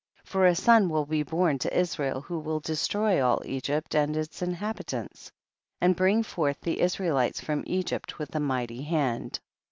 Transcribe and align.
19. 0.25 0.31
For 0.31 0.45
a 0.47 0.55
son 0.55 0.89
will 0.89 1.05
be 1.05 1.21
born 1.21 1.59
to 1.59 1.77
Is 1.79 1.99
rael 1.99 2.23
wlio 2.23 2.41
will 2.43 2.59
destroy 2.59 3.23
all 3.23 3.39
Egypt 3.45 3.93
and 3.93 4.17
its 4.17 4.41
inhabitants, 4.41 5.31
and 5.79 5.95
bring 5.95 6.23
forth 6.23 6.59
the 6.61 6.79
Israelites 6.81 7.39
from 7.39 7.63
Egypt 7.67 8.17
with 8.17 8.33
a 8.33 8.39
mighty 8.39 8.81
hand. 8.81 9.39